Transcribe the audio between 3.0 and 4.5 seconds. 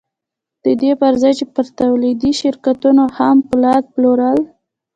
خام پولاد پلورل